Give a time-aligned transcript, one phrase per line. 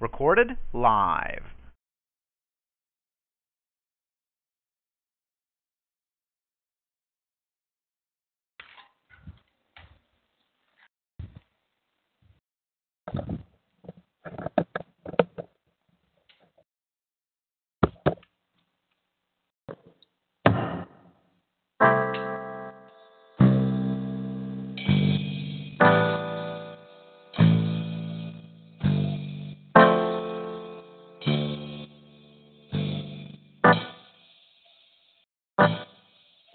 [0.00, 1.42] Recorded live.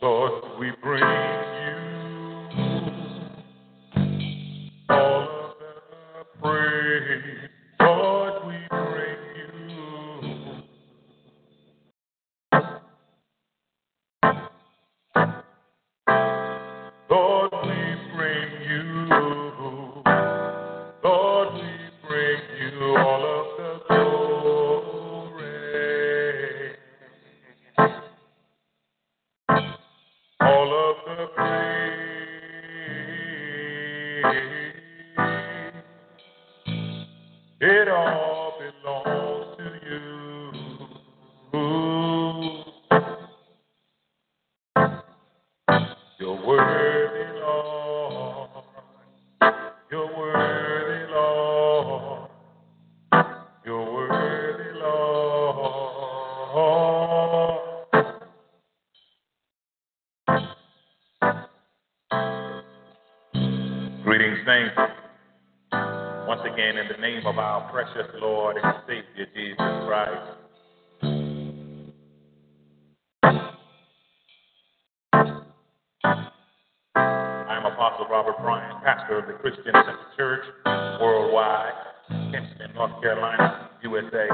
[0.03, 1.42] Lord, we bring.
[46.19, 48.49] You're worthy, Lord.
[49.91, 52.29] You're worthy, Lord.
[53.65, 55.03] You're worthy, Lord.
[64.03, 64.75] Greetings, saints.
[66.27, 70.42] Once again, in the name of our precious Lord and Savior Jesus Christ.
[79.43, 80.45] Christian Center Church
[81.03, 81.75] worldwide,
[82.31, 84.31] Kinston, North Carolina, USA.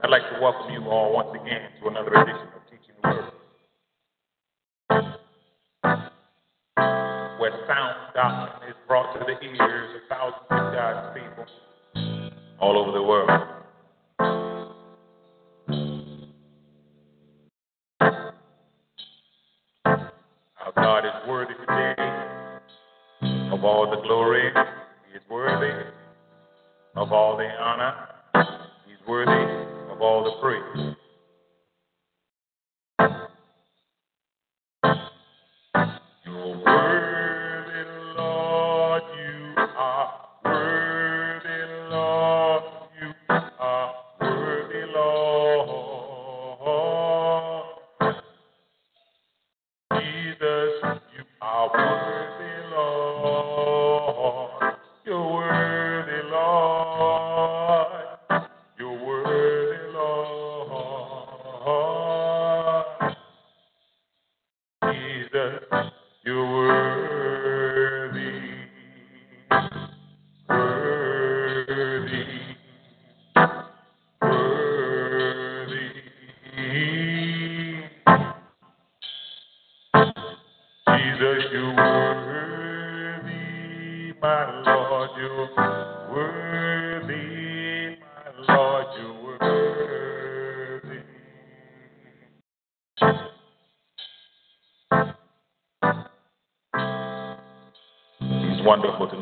[0.00, 1.31] I'd like to welcome you all once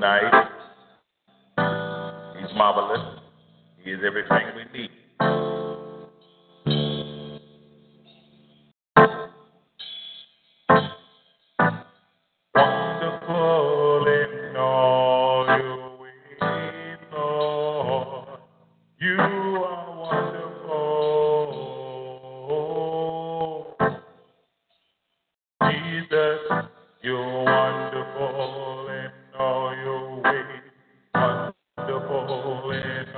[0.01, 0.30] night.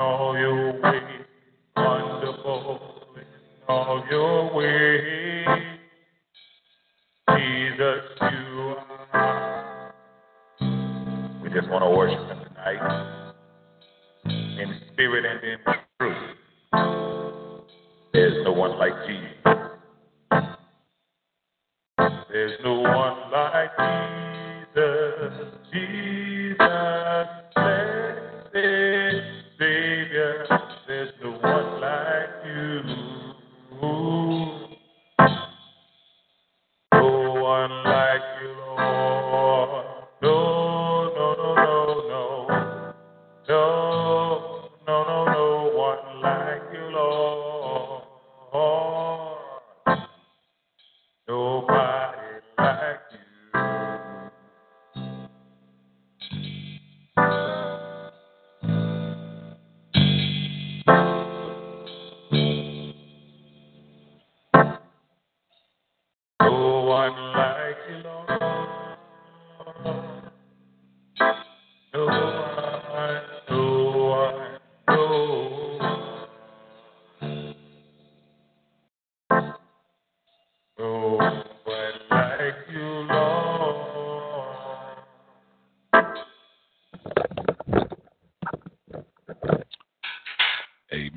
[0.02, 1.02] all your ways,
[1.76, 2.80] wonderful
[3.16, 3.22] in
[3.68, 4.41] all your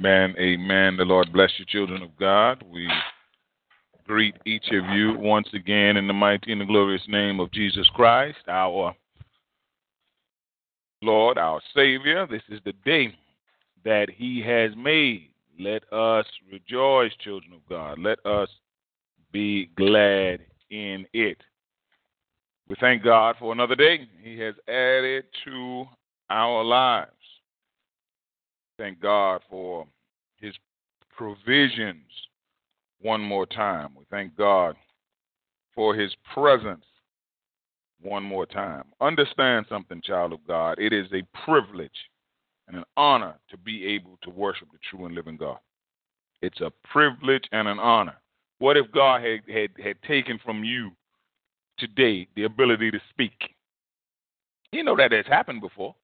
[0.06, 0.36] Amen.
[0.38, 0.98] Amen.
[0.98, 2.64] The Lord bless you, children of God.
[2.72, 2.88] We
[4.06, 7.88] greet each of you once again in the mighty and the glorious name of Jesus
[7.96, 8.96] Christ, our
[11.02, 12.28] Lord, our Savior.
[12.28, 13.18] This is the day
[13.84, 15.32] that He has made.
[15.60, 17.98] Let us rejoice, children of God.
[17.98, 18.50] Let us
[19.32, 21.42] be glad in it.
[22.70, 25.86] We thank God for another day He has added to
[26.30, 27.10] our lives.
[28.78, 29.86] Thank God for
[30.38, 30.54] His
[31.16, 32.06] provisions
[33.02, 33.90] one more time.
[33.98, 34.76] We thank God
[35.74, 36.86] for His presence
[38.02, 38.84] one more time.
[39.02, 40.78] Understand something, child of God.
[40.80, 41.92] It is a privilege
[42.68, 45.58] and an honor to be able to worship the true and living God.
[46.42, 48.16] It's a privilege and an honor.
[48.60, 50.92] What if God had, had, had taken from you
[51.78, 53.34] today the ability to speak?
[54.72, 55.96] You know that has happened before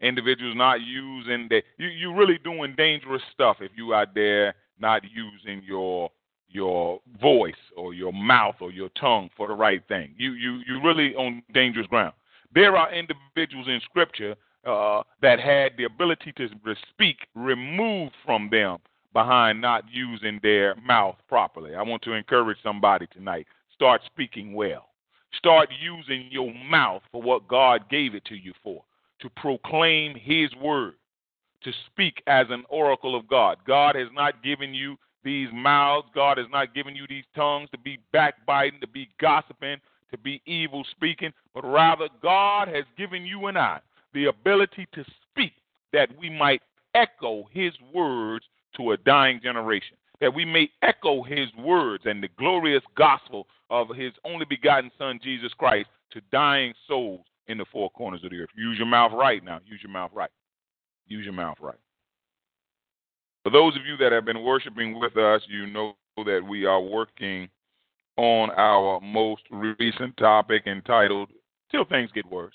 [0.00, 5.02] individuals not using the you you really doing dangerous stuff if you out there not
[5.04, 6.10] using your
[6.48, 10.14] your voice or your mouth or your tongue for the right thing.
[10.16, 12.14] You you you really on dangerous ground.
[12.54, 14.34] There are individuals in Scripture
[14.64, 16.48] uh, that had the ability to
[16.90, 18.78] speak removed from them
[19.12, 21.74] behind not using their mouth properly.
[21.74, 23.46] I want to encourage somebody tonight.
[23.74, 24.86] Start speaking well.
[25.34, 28.82] Start using your mouth for what God gave it to you for
[29.20, 30.94] to proclaim his word,
[31.62, 33.58] to speak as an oracle of God.
[33.66, 37.78] God has not given you these mouths, God has not given you these tongues to
[37.78, 39.78] be backbiting, to be gossiping,
[40.10, 43.80] to be evil speaking, but rather God has given you and I
[44.14, 45.52] the ability to speak
[45.92, 46.62] that we might
[46.94, 48.44] echo his words
[48.76, 53.88] to a dying generation, that we may echo his words and the glorious gospel of
[53.94, 58.36] his only begotten Son, Jesus Christ, to dying souls in the four corners of the
[58.40, 58.50] earth.
[58.56, 59.58] Use your mouth right now.
[59.66, 60.30] Use your mouth right.
[61.06, 61.78] Use your mouth right.
[63.44, 66.80] For those of you that have been worshiping with us, you know that we are
[66.80, 67.48] working
[68.16, 71.30] on our most recent topic entitled
[71.70, 72.54] Till Things Get Worse.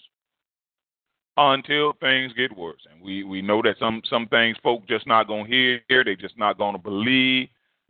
[1.35, 2.81] Until things get worse.
[2.91, 6.37] And we, we know that some, some things folk just not gonna hear, they just
[6.37, 7.47] not gonna believe,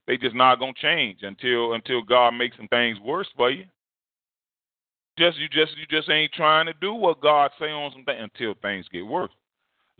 [0.07, 3.65] they just not gonna change until until God makes some things worse for you.
[5.17, 8.55] Just you just you just ain't trying to do what God say on something until
[8.61, 9.31] things get worse.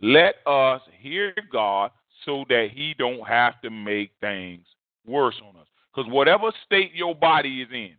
[0.00, 1.92] Let us hear God
[2.24, 4.64] so that He don't have to make things
[5.06, 5.68] worse on us.
[5.94, 7.92] Because whatever state your body is in,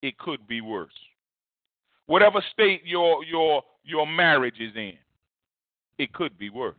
[0.00, 0.92] it could be worse.
[2.06, 4.94] Whatever state your your your marriage is in,
[5.98, 6.76] it could be worse.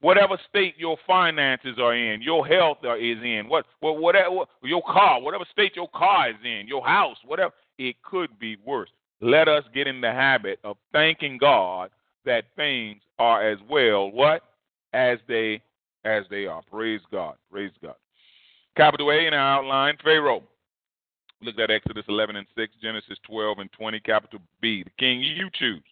[0.00, 5.20] Whatever state your finances are in, your health is in, what, what whatever your car,
[5.20, 8.90] whatever state your car is in, your house, whatever, it could be worse.
[9.20, 11.90] Let us get in the habit of thanking God
[12.24, 14.42] that things are as well what
[14.92, 15.62] as they
[16.04, 16.62] as they are.
[16.70, 17.34] Praise God.
[17.50, 17.96] Praise God.
[18.76, 20.42] Capital A in our outline, Pharaoh.
[21.40, 24.00] Look at Exodus 11 and 6, Genesis 12 and 20.
[24.00, 25.82] Capital B, the king you choose.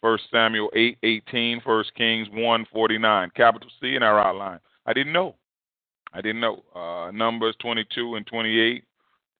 [0.00, 3.30] 1 Samuel 8, 18, 1 Kings 1, 49.
[3.34, 4.60] Capital C in our outline.
[4.84, 5.34] I didn't know.
[6.12, 6.62] I didn't know.
[6.74, 8.84] Uh, Numbers 22 and 28,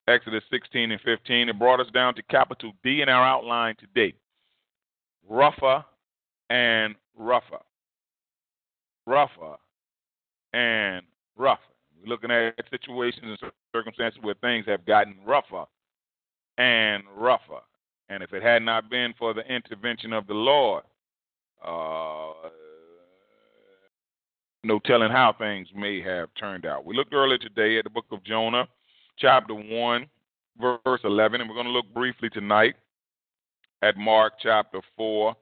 [0.09, 1.49] Exodus 16 and 15.
[1.49, 4.15] It brought us down to capital D in our outline today.
[5.29, 5.85] Rougher
[6.49, 7.59] and rougher.
[9.07, 9.57] Rougher
[10.53, 11.03] and
[11.37, 11.61] rougher.
[12.01, 15.65] We're looking at situations and circumstances where things have gotten rougher
[16.59, 17.61] and rougher.
[18.09, 20.85] And if it had not been for the intervention of the Lord,
[21.65, 22.49] uh,
[24.63, 26.85] no telling how things may have turned out.
[26.85, 28.69] We looked earlier today at the book of Jonah
[29.19, 30.07] chapter 1,
[30.61, 32.75] verse 11, and we're going to look briefly tonight
[33.83, 35.35] at Mark chapter 4,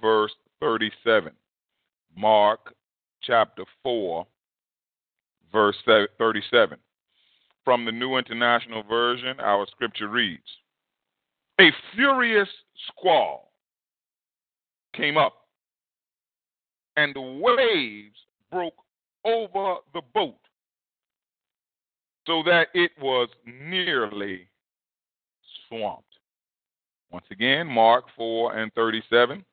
[0.00, 1.32] verse 37.
[2.16, 2.74] Mark
[3.22, 4.26] chapter 4,
[5.50, 5.76] verse
[6.18, 6.78] 37.
[7.64, 10.42] From the New International Version, our scripture reads
[11.60, 12.48] A furious
[12.88, 13.52] squall
[14.94, 15.34] came up,
[16.96, 18.16] and the waves
[18.50, 18.74] broke
[19.24, 20.36] over the boat
[22.26, 24.48] so that it was nearly
[25.68, 26.04] swamped.
[27.10, 29.44] Once again, Mark 4 and 37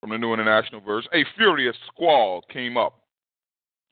[0.00, 1.10] from the New International Version.
[1.14, 3.00] A furious squall came up,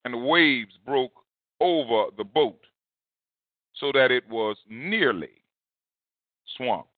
[0.04, 1.12] and the waves broke
[1.60, 2.60] over the boat
[3.74, 5.30] so that it was nearly
[6.56, 6.88] swamped.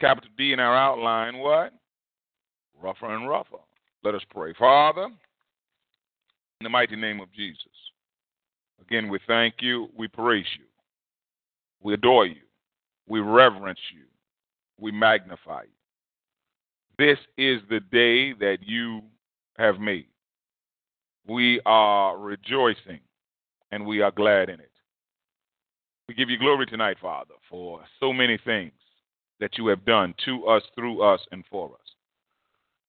[0.00, 1.72] Capital D in our outline, what?
[2.80, 3.58] Rougher and rougher.
[4.04, 4.54] Let us pray.
[4.58, 7.66] Father, in the mighty name of Jesus,
[8.80, 9.88] Again, we thank you.
[9.96, 10.64] We praise you.
[11.82, 12.40] We adore you.
[13.06, 14.04] We reverence you.
[14.78, 15.68] We magnify you.
[16.98, 19.02] This is the day that you
[19.56, 20.08] have made.
[21.26, 23.00] We are rejoicing
[23.70, 24.70] and we are glad in it.
[26.08, 28.72] We give you glory tonight, Father, for so many things
[29.40, 31.88] that you have done to us, through us, and for us.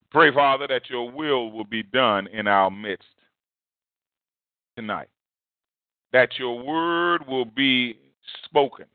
[0.10, 3.06] Pray, Father, that your will will be done in our midst
[4.76, 5.10] tonight.
[6.12, 7.98] That your word will be
[8.46, 8.86] spoken.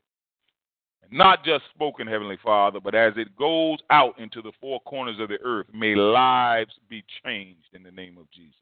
[1.11, 5.29] Not just spoken, Heavenly Father, but as it goes out into the four corners of
[5.29, 8.55] the earth, may lives be changed in the name of Jesus.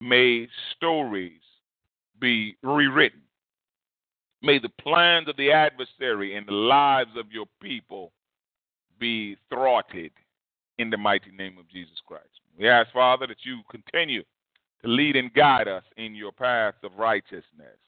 [0.00, 1.40] May stories
[2.20, 3.20] be rewritten.
[4.40, 8.12] May the plans of the adversary and the lives of your people
[8.98, 10.12] be thwarted
[10.78, 12.28] in the mighty name of Jesus Christ.
[12.58, 14.22] We ask, Father, that you continue
[14.82, 17.78] to lead and guide us in your path of righteousness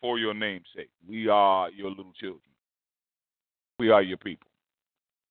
[0.00, 0.90] for your name's sake.
[1.08, 2.40] We are your little children.
[3.78, 4.48] We are your people.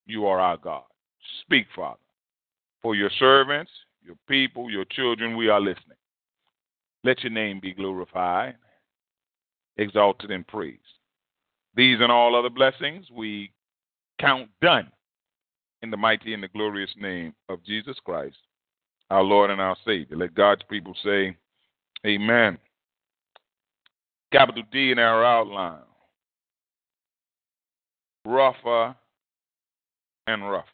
[0.06, 0.84] You are our God.
[1.42, 2.00] Speak, Father,
[2.82, 3.72] for your servants,
[4.04, 5.38] your people, your children.
[5.38, 5.98] We are listening.
[7.04, 8.56] Let your name be glorified,
[9.78, 10.82] exalted, and praised.
[11.76, 13.52] These and all other blessings we
[14.20, 14.92] count done
[15.82, 18.38] in the mighty and the glorious name of Jesus Christ,
[19.10, 20.17] our Lord and our Savior.
[20.17, 21.36] Let God's people say,
[22.05, 22.57] Amen.
[24.31, 25.83] Capital D in our outline.
[28.25, 28.95] Rougher
[30.27, 30.67] and rougher.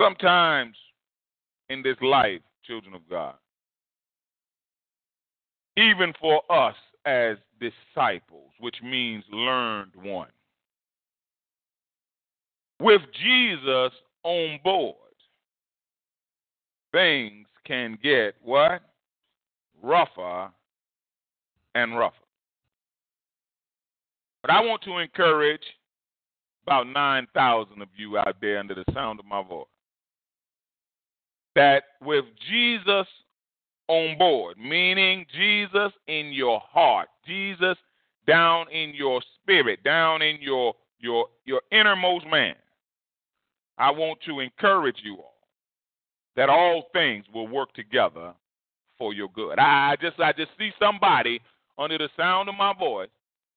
[0.00, 0.76] Sometimes
[1.68, 3.34] in this life, children of God,
[5.76, 6.74] even for us
[7.06, 10.28] as disciples, which means learned one,
[12.80, 13.92] with Jesus
[14.22, 14.96] on board,
[16.92, 18.82] things can get what?
[19.82, 20.50] Rougher
[21.74, 22.16] and rougher.
[24.42, 25.62] But I want to encourage
[26.66, 29.66] about 9,000 of you out there under the sound of my voice
[31.54, 33.06] that with Jesus
[33.88, 37.76] on board, meaning Jesus in your heart, Jesus
[38.26, 42.54] down in your spirit, down in your your your innermost man,
[43.80, 45.34] I want to encourage you all
[46.36, 48.34] that all things will work together
[48.98, 49.58] for your good.
[49.58, 51.40] I just I just see somebody
[51.78, 53.08] under the sound of my voice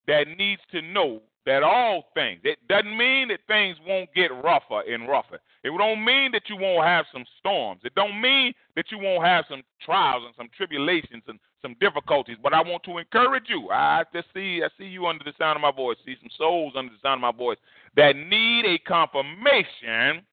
[0.07, 2.39] that needs to know that all things.
[2.45, 5.39] It doesn't mean that things won't get rougher and rougher.
[5.63, 7.81] It don't mean that you won't have some storms.
[7.85, 12.37] It don't mean that you won't have some trials and some tribulations and some difficulties.
[12.43, 13.69] But I want to encourage you.
[13.71, 15.97] I just see I see you under the sound of my voice.
[16.05, 17.57] See some souls under the sound of my voice
[17.95, 20.25] that need a confirmation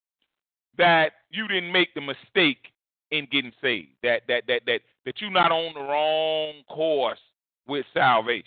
[0.77, 2.67] that you didn't make the mistake
[3.11, 3.91] in getting saved.
[4.03, 7.19] That that that that that you're not on the wrong course
[7.67, 8.45] with salvation.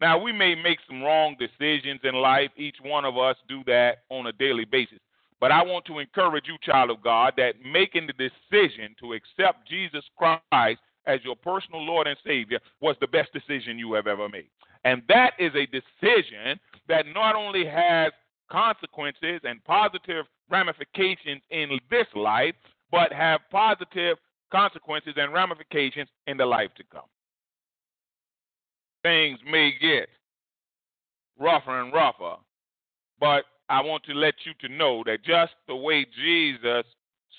[0.00, 2.50] Now we may make some wrong decisions in life.
[2.56, 4.98] Each one of us do that on a daily basis.
[5.42, 9.68] But I want to encourage you, child of God, that making the decision to accept
[9.68, 14.28] Jesus Christ as your personal Lord and Savior was the best decision you have ever
[14.28, 14.46] made.
[14.84, 18.12] And that is a decision that not only has
[18.52, 22.54] consequences and positive ramifications in this life,
[22.92, 24.18] but have positive
[24.52, 27.02] consequences and ramifications in the life to come.
[29.02, 30.08] Things may get
[31.36, 32.36] rougher and rougher,
[33.18, 36.84] but I want to let you to know that just the way Jesus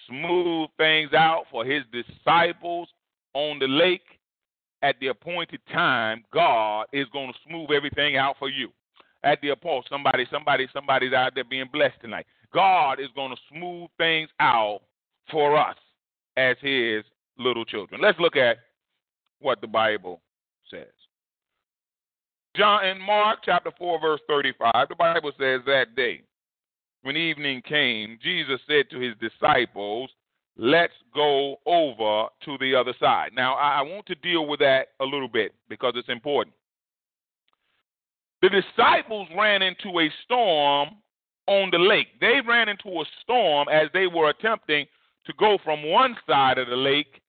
[0.07, 2.89] smoothed things out for his disciples
[3.35, 4.01] on the lake
[4.81, 8.69] at the appointed time, God is going to smooth everything out for you.
[9.23, 12.25] At the appointed, somebody, somebody, somebody's out there being blessed tonight.
[12.51, 14.81] God is going to smooth things out
[15.29, 15.77] for us
[16.35, 17.03] as his
[17.37, 18.01] little children.
[18.01, 18.57] Let's look at
[19.39, 20.19] what the Bible.
[22.55, 26.21] John in Mark chapter 4 verse 35, the Bible says that day
[27.01, 30.09] when evening came, Jesus said to his disciples,
[30.55, 35.05] "Let's go over to the other side." Now, I want to deal with that a
[35.05, 36.55] little bit because it's important.
[38.41, 40.97] The disciples ran into a storm
[41.47, 42.19] on the lake.
[42.19, 44.87] They ran into a storm as they were attempting
[45.25, 47.21] to go from one side of the lake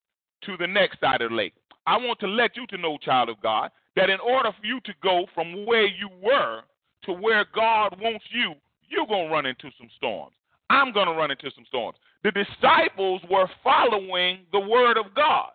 [0.42, 1.54] to the next side of the lake.
[1.86, 4.80] I want to let you to know, child of God, that in order for you
[4.80, 6.60] to go from where you were
[7.04, 8.54] to where God wants you,
[8.88, 10.34] you're going to run into some storms.
[10.70, 11.98] I'm going to run into some storms.
[12.22, 15.50] The disciples were following the word of God.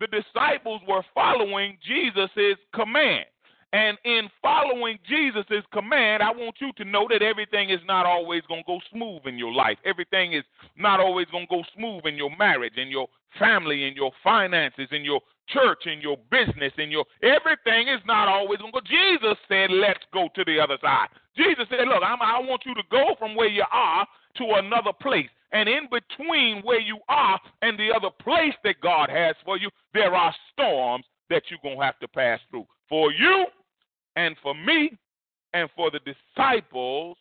[0.00, 3.26] The disciples were following Jesus' command.
[3.74, 8.42] And in following Jesus' command, I want you to know that everything is not always
[8.46, 9.78] going to go smooth in your life.
[9.86, 10.44] Everything is
[10.76, 13.08] not always going to go smooth in your marriage, in your
[13.38, 18.28] family, in your finances, in your church, in your business, in your everything is not
[18.28, 18.86] always going to go.
[18.86, 21.08] Jesus said, let's go to the other side.
[21.36, 24.06] Jesus said, look, I'm, I want you to go from where you are
[24.38, 25.28] to another place.
[25.52, 29.68] And in between where you are and the other place that God has for you,
[29.92, 32.66] there are storms that you're going to have to pass through.
[32.88, 33.46] For you
[34.16, 34.98] and for me
[35.52, 37.16] and for the disciples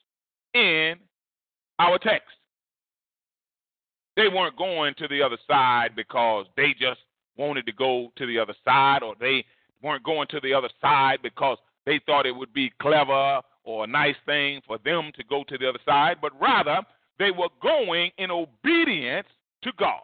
[0.54, 0.96] in
[1.80, 2.30] our text.
[4.16, 7.00] They weren't going to the other side because they just
[7.38, 9.46] wanted to go to the other side, or they
[9.82, 13.88] weren't going to the other side because they thought it would be clever or a
[13.88, 16.82] nice thing for them to go to the other side, but rather
[17.20, 19.28] they were going in obedience
[19.64, 20.02] to God.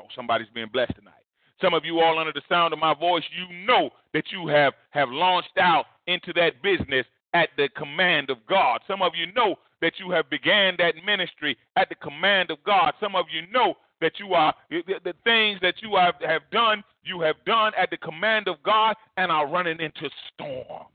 [0.00, 1.12] Oh, somebody's being blessed tonight.
[1.60, 4.74] Some of you all under the sound of my voice, you know that you have,
[4.90, 8.80] have launched out into that business at the command of God.
[8.86, 12.92] Some of you know that you have began that ministry at the command of God.
[13.00, 13.74] Some of you know
[14.06, 17.90] that you are the, the things that you have, have done, you have done at
[17.90, 20.86] the command of God and are running into storms.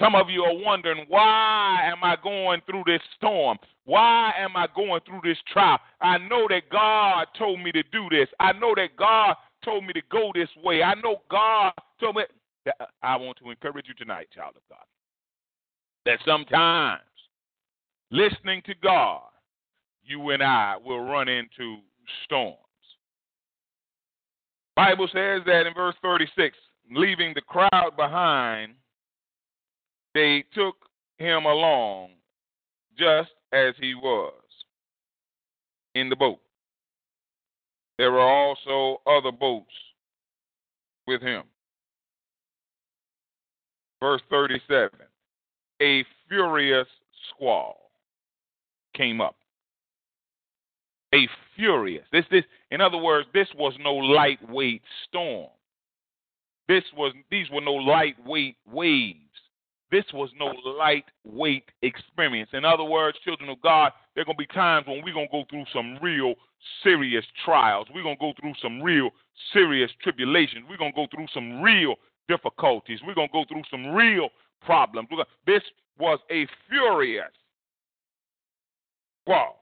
[0.00, 3.58] Some of you are wondering, why am I going through this storm?
[3.84, 5.78] Why am I going through this trial?
[6.00, 8.28] I know that God told me to do this.
[8.38, 10.84] I know that God told me to go this way.
[10.84, 12.22] I know God told me.
[13.02, 14.84] I want to encourage you tonight, child of God,
[16.06, 17.02] that sometimes
[18.12, 19.31] listening to God,
[20.04, 21.78] you and I will run into
[22.24, 22.58] storms.
[24.76, 26.56] Bible says that in verse 36,
[26.90, 28.74] leaving the crowd behind,
[30.14, 30.76] they took
[31.18, 32.10] him along
[32.98, 34.32] just as he was
[35.94, 36.40] in the boat.
[37.98, 39.72] There were also other boats
[41.06, 41.42] with him.
[44.00, 44.90] Verse 37
[45.80, 46.88] A furious
[47.30, 47.90] squall
[48.94, 49.36] came up.
[51.14, 52.06] A furious.
[52.12, 55.48] This, this, in other words, this was no lightweight storm.
[56.68, 59.18] This was, these were no lightweight waves.
[59.90, 62.48] This was no lightweight experience.
[62.54, 65.28] In other words, children of God, there are going to be times when we're going
[65.28, 66.34] to go through some real
[66.82, 67.88] serious trials.
[67.94, 69.10] We're going to go through some real
[69.52, 70.64] serious tribulations.
[70.66, 71.96] We're going to go through some real
[72.26, 73.00] difficulties.
[73.06, 74.30] We're going to go through some real
[74.64, 75.08] problems.
[75.46, 75.62] This
[75.98, 77.26] was a furious
[79.24, 79.61] squall.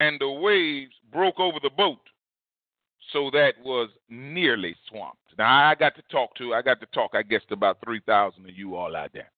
[0.00, 1.98] And the waves broke over the boat
[3.12, 5.18] so that was nearly swamped.
[5.38, 8.00] Now I got to talk to, I got to talk, I guess, to about three
[8.06, 9.30] thousand of you all out there.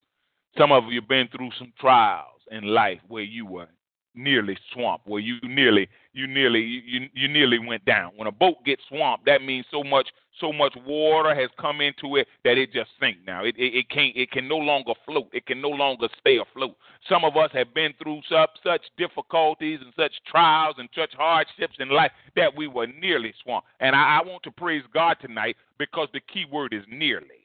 [0.58, 3.68] Some of you have been through some trials in life where you were
[4.14, 8.12] nearly swamped, where you nearly, you nearly, you, you nearly went down.
[8.16, 10.08] When a boat gets swamped, that means so much,
[10.40, 13.44] so much water has come into it that it just sinks now.
[13.44, 15.28] It, it, it can't, it can no longer float.
[15.32, 16.76] It can no longer stay afloat.
[17.08, 21.76] Some of us have been through such, such difficulties and such trials and such hardships
[21.78, 23.68] in life that we were nearly swamped.
[23.80, 27.39] And I, I want to praise God tonight because the key word is nearly.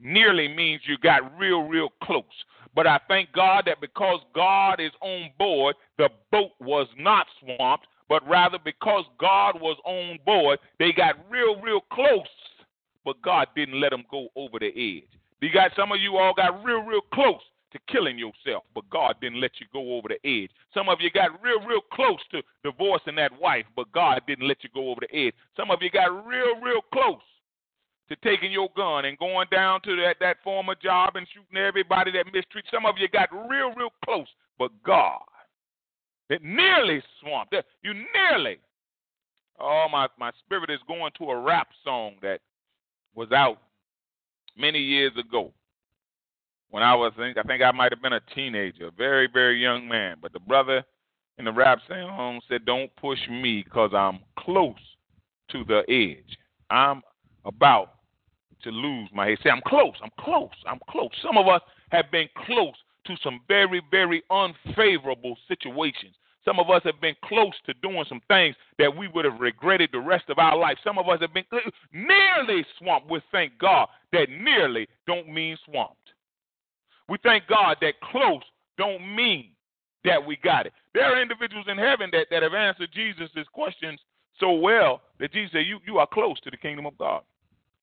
[0.00, 2.24] Nearly means you got real, real close.
[2.74, 7.86] But I thank God that because God is on board, the boat was not swamped,
[8.08, 12.26] but rather because God was on board, they got real, real close,
[13.04, 15.08] but God didn't let them go over the edge.
[15.40, 17.40] You got some of you all got real, real close
[17.72, 20.50] to killing yourself, but God didn't let you go over the edge.
[20.72, 24.64] Some of you got real, real close to divorcing that wife, but God didn't let
[24.64, 25.34] you go over the edge.
[25.56, 27.20] Some of you got real, real close
[28.08, 32.10] to taking your gun and going down to that, that former job and shooting everybody
[32.12, 32.70] that mistreats.
[32.72, 34.26] Some of you got real, real close,
[34.58, 35.20] but God,
[36.30, 37.54] it nearly swamped.
[37.82, 38.58] You nearly.
[39.60, 42.40] Oh, my, my spirit is going to a rap song that
[43.14, 43.58] was out
[44.56, 45.52] many years ago
[46.70, 49.28] when I was, I think, I think I might have been a teenager, a very,
[49.32, 50.16] very young man.
[50.20, 50.84] But the brother
[51.38, 54.74] in the rap song said, Don't push me because I'm close
[55.50, 56.36] to the edge.
[56.70, 57.02] I'm
[57.44, 57.94] about
[58.62, 59.38] to lose my head.
[59.42, 61.10] Say, I'm close, I'm close, I'm close.
[61.22, 62.74] Some of us have been close
[63.06, 66.14] to some very, very unfavorable situations.
[66.44, 69.90] Some of us have been close to doing some things that we would have regretted
[69.92, 70.78] the rest of our life.
[70.82, 71.44] Some of us have been
[71.92, 73.10] nearly swamped.
[73.10, 75.96] We thank God that nearly don't mean swamped.
[77.08, 78.42] We thank God that close
[78.78, 79.50] don't mean
[80.04, 80.72] that we got it.
[80.94, 84.00] There are individuals in heaven that, that have answered Jesus' questions
[84.38, 87.22] so well that Jesus said, you, you are close to the kingdom of God.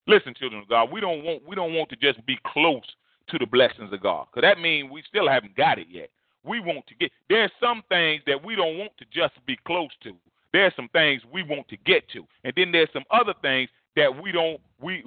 [0.08, 2.84] Listen, children of God, we don't want we don't want to just be close
[3.28, 6.10] to the blessings of God, because that means we still haven't got it yet.
[6.44, 7.12] We want to get.
[7.30, 10.16] There's some things that we don't want to just be close to.
[10.54, 14.22] There's some things we want to get to, and then there's some other things that
[14.22, 14.62] we don't.
[14.80, 15.04] We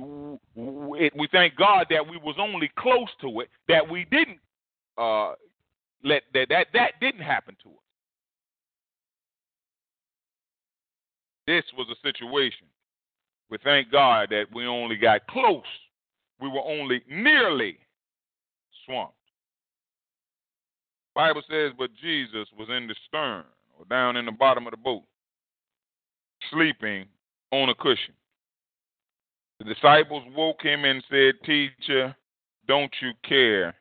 [0.57, 4.41] we, thank God that we was only close to it, that we didn't
[4.97, 5.35] uh,
[6.03, 7.75] let that that that didn't happen to us.
[11.47, 12.67] This was a situation
[13.51, 15.63] we thank God that we only got close.
[16.41, 17.79] We were only nearly
[18.85, 19.15] swamped.
[21.15, 23.45] Bible says, but Jesus was in the stern
[23.79, 25.03] or down in the bottom of the boat,
[26.51, 27.07] sleeping
[27.51, 28.15] on a cushion.
[29.59, 32.15] The disciples woke him and said, Teacher,
[32.69, 33.75] don't you care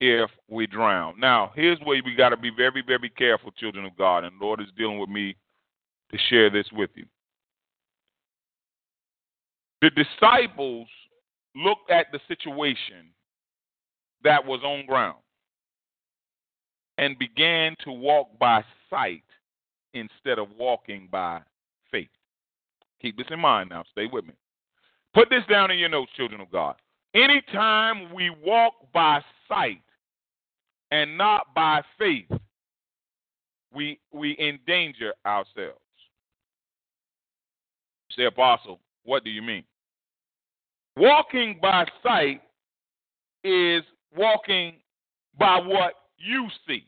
[0.00, 1.14] if we drown?
[1.20, 4.60] Now, here's where we got to be very, very careful, children of God, and Lord
[4.60, 5.36] is dealing with me
[6.10, 7.04] to share this with you.
[9.82, 10.86] The disciples
[11.56, 13.10] looked at the situation
[14.22, 15.18] that was on ground
[16.98, 19.24] and began to walk by sight
[19.92, 21.40] instead of walking by
[21.90, 22.08] faith.
[23.00, 23.82] Keep this in mind now.
[23.90, 24.34] Stay with me.
[25.14, 26.76] Put this down in your notes, children of God.
[27.12, 29.82] Anytime we walk by sight
[30.92, 32.30] and not by faith,
[33.74, 35.80] we we endanger ourselves.
[38.16, 39.64] Say, Apostle, what do you mean?
[40.96, 42.42] Walking by sight
[43.44, 43.82] is
[44.16, 44.74] walking
[45.38, 46.86] by what you see,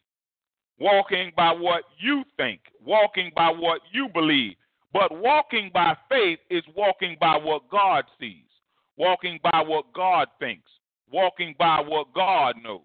[0.78, 4.56] walking by what you think, walking by what you believe.
[4.92, 8.44] But walking by faith is walking by what God sees,
[8.96, 10.70] walking by what God thinks,
[11.10, 12.82] walking by what God knows.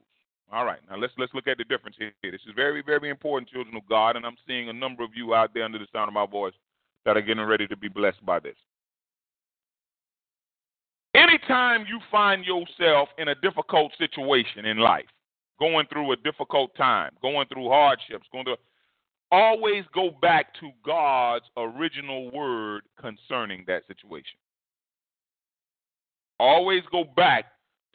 [0.52, 2.12] All right, now let's let's look at the difference here.
[2.24, 5.36] This is very very important, children of God, and I'm seeing a number of you
[5.36, 6.56] out there under the sound of my voice
[7.06, 8.56] that are getting ready to be blessed by this.
[11.50, 15.08] Anytime you find yourself in a difficult situation in life,
[15.60, 18.58] going through a difficult time, going through hardships, going through
[19.32, 24.38] always go back to God's original word concerning that situation.
[26.40, 27.46] Always go back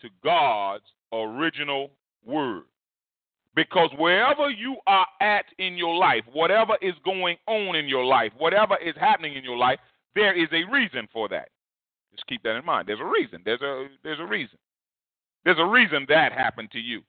[0.01, 1.91] to God's original
[2.27, 2.65] word.
[3.55, 8.33] Because wherever you are at in your life, whatever is going on in your life,
[8.37, 9.79] whatever is happening in your life,
[10.17, 11.51] there is a reason for that.
[12.15, 12.89] Just keep that in mind.
[12.89, 13.43] There's a reason.
[13.45, 14.59] There's a there's a reason.
[15.45, 17.03] There's a reason that happened to you.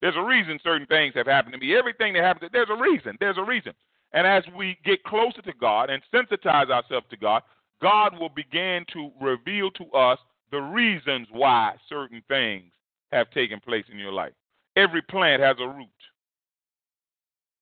[0.00, 1.76] There's a reason certain things have happened to me.
[1.76, 3.16] Everything that happens, there's a reason.
[3.20, 3.72] There's a reason.
[4.12, 7.42] And as we get closer to God and sensitize ourselves to God,
[7.80, 10.18] God will begin to reveal to us
[10.50, 12.72] the reasons why certain things
[13.10, 14.32] have taken place in your life.
[14.76, 15.88] Every plant has a root.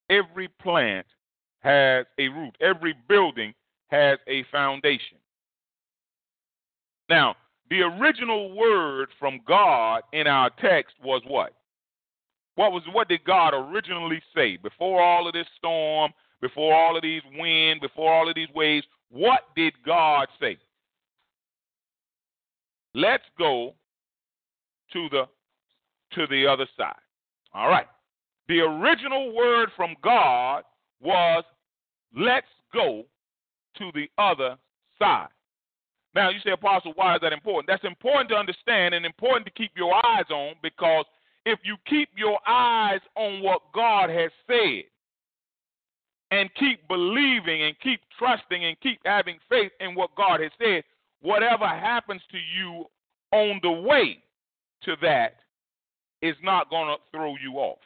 [0.09, 1.07] Every plant
[1.61, 2.57] has a root.
[2.61, 3.55] Every building
[3.89, 5.19] has a foundation.
[7.11, 7.35] Now,
[7.71, 11.53] the original word from God in our text was what?
[12.55, 17.03] What was what did God originally say before all of this storm, before all of
[17.03, 18.87] these wind, before all of these waves?
[19.11, 20.57] What did God say?
[22.95, 23.75] Let's go
[24.93, 25.25] to the
[26.15, 26.95] to the other side.
[27.53, 27.87] All right.
[28.49, 30.63] The original word from God
[31.01, 31.43] was
[32.17, 33.05] let's go
[33.79, 34.57] to the other
[34.99, 35.29] side.
[36.15, 37.69] Now, you say, Apostle, why is that important?
[37.69, 41.05] That's important to understand and important to keep your eyes on because
[41.47, 44.85] if you keep your eyes on what God has said
[46.31, 50.83] and keep believing and keep trusting and keep having faith in what God has said,
[51.21, 52.85] whatever happens to you
[53.33, 54.19] on the way
[54.83, 55.37] to that
[56.23, 57.79] is not going to throw you off.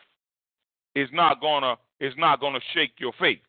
[0.95, 3.41] Is not going to is not going to shake your faith.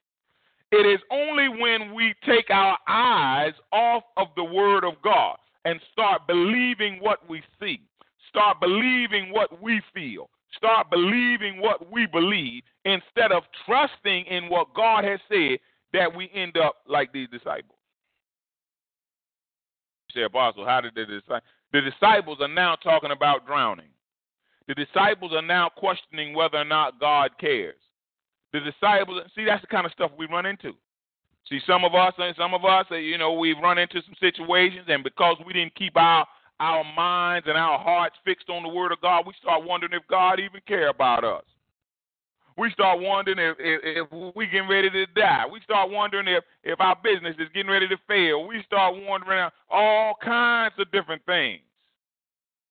[0.78, 5.80] It is only when we take our eyes off of the Word of God and
[5.94, 7.80] start believing what we see,
[8.28, 14.74] start believing what we feel, start believing what we believe, instead of trusting in what
[14.74, 15.60] God has said,
[15.94, 17.80] that we end up like these disciples.
[20.10, 21.44] You say, Apostle, how did the disciples?
[21.72, 23.92] The disciples are now talking about drowning.
[24.68, 27.78] The disciples are now questioning whether or not God cares
[28.60, 29.22] the disciples.
[29.36, 30.74] See, that's the kind of stuff we run into.
[31.50, 34.16] See, some of us, and some of us, uh, you know, we've run into some
[34.20, 36.26] situations, and because we didn't keep our
[36.60, 40.08] our minds and our hearts fixed on the Word of God, we start wondering if
[40.08, 41.44] God even care about us.
[42.58, 45.44] We start wondering if, if, if we getting ready to die.
[45.52, 48.48] We start wondering if, if our business is getting ready to fail.
[48.48, 51.60] We start wondering all kinds of different things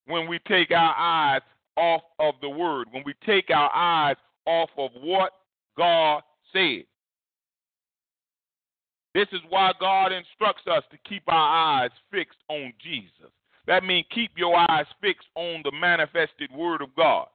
[0.06, 1.42] when we take our eyes
[1.76, 4.16] off of the Word, when we take our eyes
[4.46, 5.32] off of what
[5.76, 6.84] God said.
[9.14, 13.30] This is why God instructs us to keep our eyes fixed on Jesus.
[13.66, 17.28] That means keep your eyes fixed on the manifested word of God.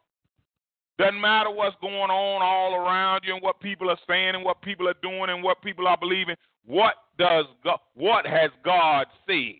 [0.99, 4.61] Doesn't matter what's going on all around you and what people are saying and what
[4.61, 6.35] people are doing and what people are believing.
[6.65, 9.55] What does God, what has God said?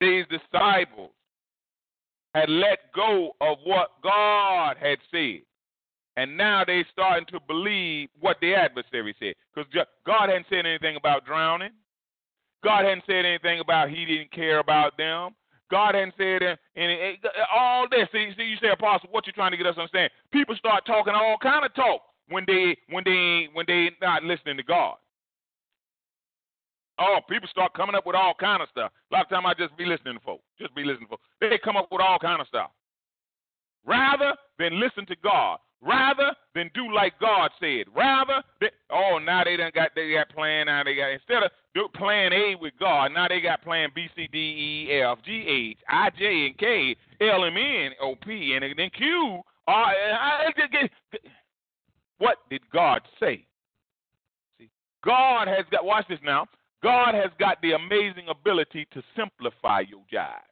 [0.00, 1.10] These disciples
[2.40, 5.40] had let go of what God had said.
[6.16, 9.34] And now they're starting to believe what the adversary said.
[9.54, 9.70] Because
[10.04, 11.70] God hadn't said anything about drowning.
[12.64, 15.34] God hadn't said anything about he didn't care about them.
[15.70, 18.08] God hadn't said and it, it, all this.
[18.10, 20.10] See, see, you say, Apostle, what you trying to get us to understand?
[20.32, 24.56] People start talking all kind of talk when they when they when they not listening
[24.56, 24.96] to God.
[26.98, 28.90] Oh, people start coming up with all kind of stuff.
[29.10, 30.44] A lot of time I just be listening to folks.
[30.58, 31.22] Just be listening to folks.
[31.40, 32.70] They come up with all kind of stuff.
[33.86, 39.44] Rather than listen to God, rather than do like God said, rather than oh now
[39.44, 42.74] they done got they got plan now they got instead of do plan A with
[42.80, 46.58] God, now they got plan B C D E F G H I J and
[46.58, 49.92] K L M N O P and then Q R.
[52.18, 53.46] What did God say?
[54.58, 54.68] See,
[55.04, 56.46] God has got watch this now.
[56.82, 60.46] God has got the amazing ability to simplify your jive,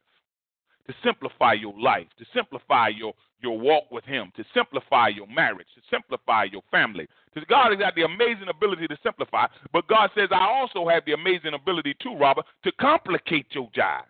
[0.87, 5.67] to simplify your life, to simplify your, your walk with Him, to simplify your marriage,
[5.75, 7.07] to simplify your family.
[7.47, 11.13] God has got the amazing ability to simplify, but God says, I also have the
[11.13, 14.03] amazing ability too, Robert, to complicate your jive.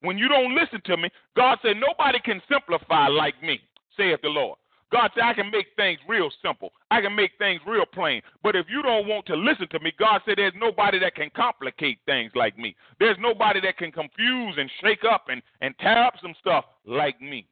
[0.00, 3.60] When you don't listen to me, God said, Nobody can simplify like me,
[3.96, 4.58] saith the Lord.
[4.92, 6.70] God said, I can make things real simple.
[6.90, 8.22] I can make things real plain.
[8.42, 11.30] But if you don't want to listen to me, God said, there's nobody that can
[11.34, 12.76] complicate things like me.
[13.00, 17.20] There's nobody that can confuse and shake up and, and tear up some stuff like
[17.20, 17.46] me.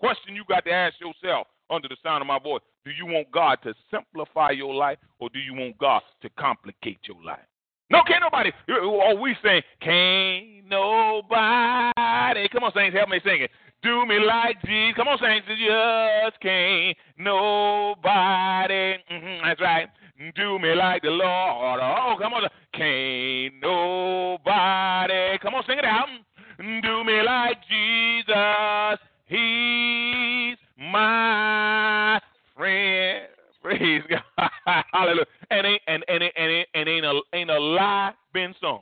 [0.00, 3.30] Question you got to ask yourself under the sound of my voice do you want
[3.30, 7.44] God to simplify your life or do you want God to complicate your life?
[7.90, 8.50] No, can't nobody.
[8.70, 12.48] Oh, we sing, can't nobody.
[12.48, 13.50] Come on, saints, help me sing it.
[13.82, 14.96] Do me like Jesus.
[14.96, 15.46] Come on, saints.
[15.46, 18.98] Just can't nobody.
[19.10, 19.88] Mm-hmm, that's right.
[20.34, 21.80] Do me like the Lord.
[21.80, 22.42] Oh, come on.
[22.74, 25.38] Can't nobody.
[25.40, 26.06] Come on, sing it out.
[26.58, 28.98] Do me like Jesus.
[29.26, 32.20] He's my
[32.56, 33.28] friend.
[33.62, 34.50] Praise God.
[34.92, 35.26] Hallelujah.
[35.50, 38.80] And ain't and and and, and ain't a ain't a lie been sung.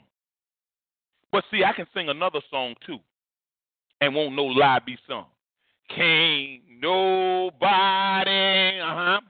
[1.33, 2.99] But see, I can sing another song too
[4.01, 5.27] and won't no lie be sung.
[5.95, 9.21] Can't nobody uh-huh,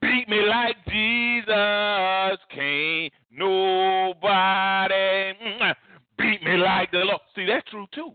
[0.00, 2.38] beat me like Jesus.
[2.50, 4.94] Can't nobody
[5.42, 5.74] mm,
[6.18, 7.20] beat me like the Lord.
[7.34, 8.12] See, that's true too.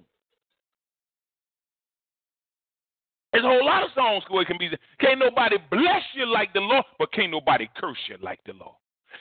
[3.31, 4.69] There's a whole lot of songs where it can be.
[4.99, 8.75] Can't nobody bless you like the Lord, but can't nobody curse you like the Lord.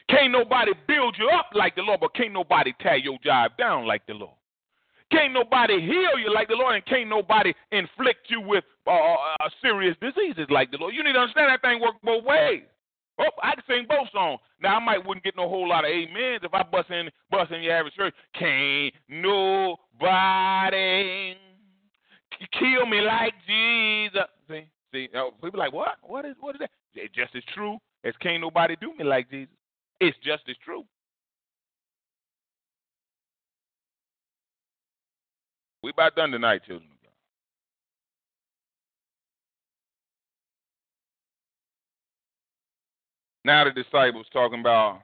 [0.08, 3.86] Can't nobody build you up like the Lord, but can't nobody tear your job down
[3.86, 4.37] like the Lord.
[5.10, 9.16] Can't nobody heal you like the Lord, and can't nobody inflict you with uh, uh,
[9.40, 10.94] uh, serious diseases like the Lord.
[10.94, 12.62] You need to understand that thing works both ways.
[13.18, 14.38] Oh, I can sing both songs.
[14.62, 17.50] Now I might wouldn't get no whole lot of amens if I bust in bust
[17.50, 18.14] in your average church.
[18.38, 19.76] Can't nobody
[22.58, 24.22] kill me like Jesus.
[24.48, 25.96] See, see, oh, people like what?
[26.02, 26.70] What is what is that?
[26.94, 29.54] It's just as true as can't nobody do me like Jesus.
[30.00, 30.84] It's just as true.
[35.88, 36.90] We about done tonight, children.
[43.42, 45.00] Now the disciples talking about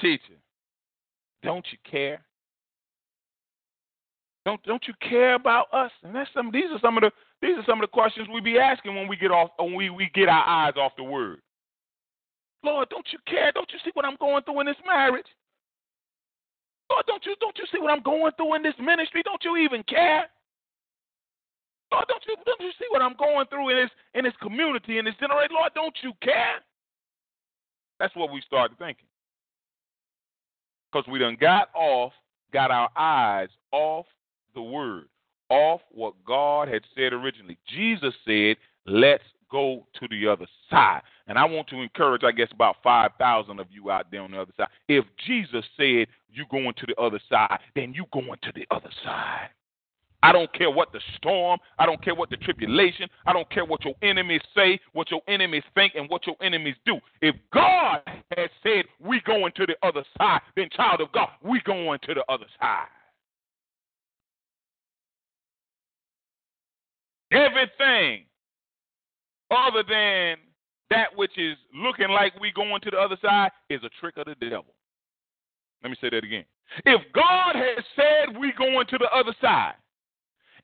[0.00, 0.22] teacher.
[1.42, 2.22] Don't you care?
[4.46, 5.90] Don't don't you care about us?
[6.02, 7.10] And that's some these are some of the
[7.42, 9.90] these are some of the questions we be asking when we get off when we,
[9.90, 11.42] we get our eyes off the word.
[12.64, 13.52] Lord, don't you care?
[13.52, 15.26] Don't you see what I'm going through in this marriage?
[16.92, 19.22] Lord, don't you don't you see what I'm going through in this ministry?
[19.24, 20.28] Don't you even care?
[21.90, 24.98] Lord, don't you don't you see what I'm going through in this in this community
[24.98, 25.56] in this generation?
[25.56, 26.60] Lord, don't you care?
[27.98, 29.06] That's what we started thinking.
[30.92, 32.12] Because we done got off,
[32.52, 34.04] got our eyes off
[34.54, 35.04] the word,
[35.48, 37.56] off what God had said originally.
[37.74, 41.00] Jesus said, Let's go to the other side.
[41.26, 44.40] And I want to encourage, I guess, about 5,000 of you out there on the
[44.40, 44.68] other side.
[44.88, 48.90] If Jesus said you're going to the other side, then you're going to the other
[49.04, 49.50] side.
[50.24, 53.64] I don't care what the storm, I don't care what the tribulation, I don't care
[53.64, 57.00] what your enemies say, what your enemies think, and what your enemies do.
[57.20, 58.02] If God
[58.36, 62.14] has said we going to the other side, then child of God, we going to
[62.14, 62.86] the other side.
[67.32, 68.26] Everything
[69.50, 70.36] other than
[70.92, 74.26] that which is looking like we going to the other side is a trick of
[74.26, 74.74] the devil.
[75.82, 76.44] Let me say that again.
[76.86, 79.74] If God has said we going to the other side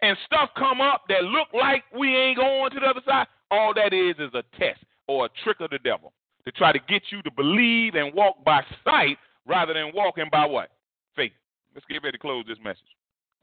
[0.01, 3.75] and stuff come up that look like we ain't going to the other side, all
[3.75, 6.13] that is is a test or a trick of the devil
[6.45, 10.47] to try to get you to believe and walk by sight rather than walking by
[10.47, 10.71] what?
[11.17, 11.33] Faith.
[11.75, 12.83] Let's get ready to close this message.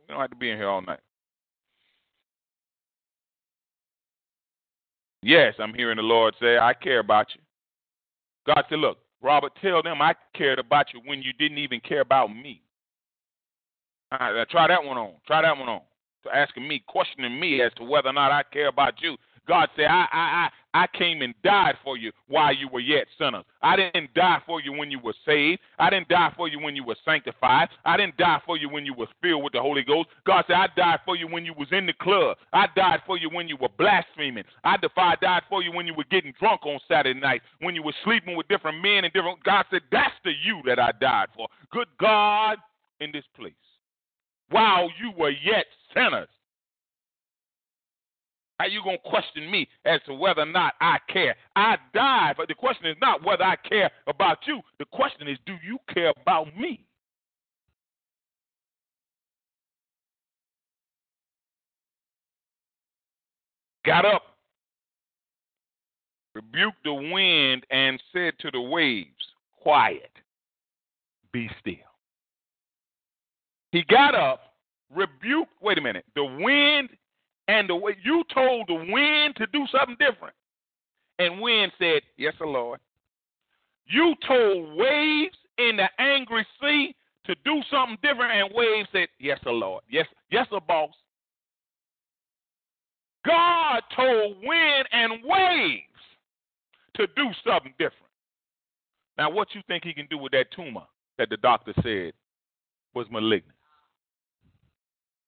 [0.08, 1.00] We don't have to be in here all night.
[5.26, 7.42] Yes, I'm hearing the Lord say, I care about you.
[8.46, 12.02] God said, Look, Robert, tell them I cared about you when you didn't even care
[12.02, 12.62] about me.
[14.12, 15.14] Uh, try that one on.
[15.26, 15.82] Try that one on.
[16.24, 19.18] So asking me, questioning me as to whether or not I care about you.
[19.48, 23.08] God said, I, I, I, I came and died for you while you were yet
[23.18, 23.46] sinners.
[23.62, 25.62] I didn't die for you when you were saved.
[25.80, 27.70] I didn't die for you when you were sanctified.
[27.86, 30.10] I didn't die for you when you were filled with the Holy Ghost.
[30.28, 32.36] God said, I died for you when you was in the club.
[32.52, 34.44] I died for you when you were blaspheming.
[34.66, 37.82] I defied, died for you when you were getting drunk on Saturday night, when you
[37.82, 39.42] were sleeping with different men and different.
[39.46, 41.48] God said, that's the you that I died for.
[41.72, 42.58] Good God
[43.00, 43.54] in this place.
[44.50, 46.28] While you were yet sinners.
[48.60, 51.36] How you gonna question me as to whether or not I care?
[51.56, 54.62] I died, but the question is not whether I care about you.
[54.80, 56.86] The question is, do you care about me?
[63.86, 64.24] Got up,
[66.34, 69.10] rebuked the wind, and said to the waves,
[69.62, 70.12] Quiet,
[71.32, 71.74] be still.
[73.72, 74.56] He got up,
[74.90, 76.90] rebuked, wait a minute, the wind
[77.48, 80.34] and the way you told the wind to do something different.
[81.20, 82.80] And wind said, Yes, sir, Lord.
[83.88, 89.40] You told waves in the angry sea to do something different, and waves said, Yes,
[89.44, 89.84] sir, Lord.
[89.90, 90.92] Yes, yes, sir, boss.
[93.26, 95.84] God told wind and waves
[96.96, 98.06] to do something different.
[99.18, 100.84] Now, what you think he can do with that tumor
[101.18, 102.14] that the doctor said
[102.94, 103.55] was malignant?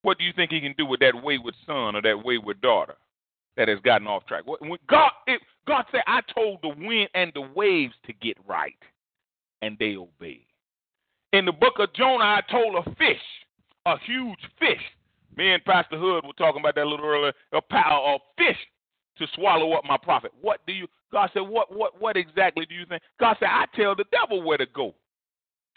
[0.08, 2.96] What do you think he can do with that wayward son or that wayward daughter
[3.58, 4.43] that has gotten off track?
[4.46, 8.80] When God, it, God said, I told the wind and the waves to get right,
[9.62, 10.46] and they obeyed.
[11.34, 13.20] In the book of Jonah, I told a fish,
[13.86, 14.80] a huge fish.
[15.36, 17.34] Me and Pastor Hood were talking about that a little earlier.
[17.52, 18.58] A, power a fish
[19.17, 20.32] to swallow up my prophet.
[20.39, 20.88] What do you?
[21.12, 23.02] God said, what, what, what exactly do you think?
[23.20, 24.96] God said, I tell the devil where to go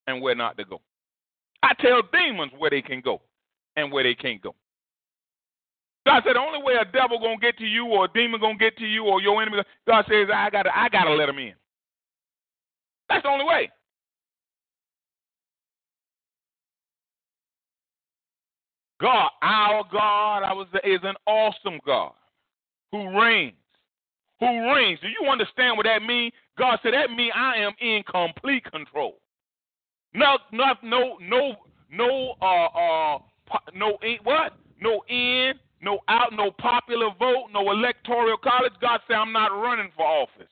[0.07, 0.81] and where not to go.
[1.65, 3.23] I tell demons where they can go
[3.77, 4.55] and where they can't go.
[6.07, 8.57] God said the only way a devil gonna get to you or a demon gonna
[8.57, 11.55] get to you or your enemy, God says I gotta I gotta let them in.
[13.09, 13.71] That's the only way.
[19.01, 22.13] God, our God, I was is an awesome God
[22.93, 23.55] who reigns.
[24.41, 25.01] Who reigns.
[25.01, 26.33] Do you understand what that means?
[26.59, 29.19] God said that means I am in complete control.
[30.13, 31.57] No, no, no, no,
[31.91, 33.19] no, uh, uh,
[33.75, 34.53] no ain't what?
[34.81, 38.73] No in, no out, no popular vote, no electoral college.
[38.81, 40.51] God said, I'm not running for office.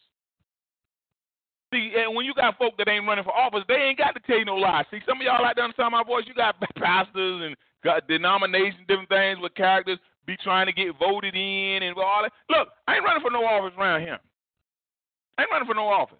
[1.72, 4.20] See, and when you got folk that ain't running for office, they ain't got to
[4.20, 4.86] tell you no lies.
[4.90, 6.24] See, some of y'all like to understand my voice.
[6.26, 11.34] You got pastors and got denominations, different things with characters be trying to get voted
[11.34, 12.32] in and all that.
[12.48, 14.18] Look, I ain't running for no office around here.
[15.36, 16.18] I ain't running for no office.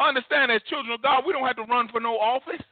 [0.00, 2.62] Understand, as children of God, we don't have to run for no office.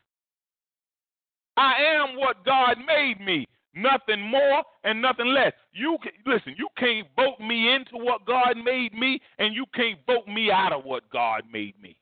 [1.57, 3.47] I am what God made me.
[3.75, 5.53] Nothing more and nothing less.
[5.73, 6.55] You can, listen.
[6.57, 10.73] You can't vote me into what God made me, and you can't vote me out
[10.73, 11.97] of what God made me.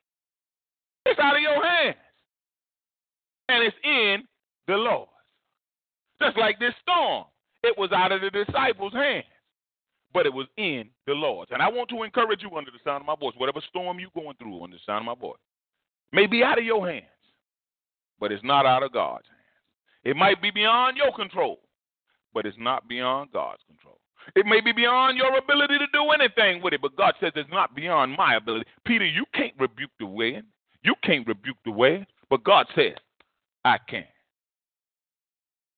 [1.06, 1.96] It's out of your hands,
[3.48, 4.22] and it's in
[4.68, 5.08] the Lord.
[6.22, 7.24] Just like this storm,
[7.62, 9.26] it was out of the disciples' hands,
[10.14, 11.50] but it was in the Lord's.
[11.50, 14.10] And I want to encourage you under the sound of my voice, whatever storm you're
[14.14, 15.40] going through under the sound of my voice,
[16.12, 17.04] may be out of your hands,
[18.20, 19.26] but it's not out of God's.
[20.04, 21.60] It might be beyond your control,
[22.32, 23.98] but it's not beyond God's control.
[24.34, 27.50] It may be beyond your ability to do anything with it, but God says it's
[27.50, 28.66] not beyond my ability.
[28.86, 30.44] Peter, you can't rebuke the wind.
[30.82, 32.94] You can't rebuke the wind, but God says,
[33.64, 34.04] I can.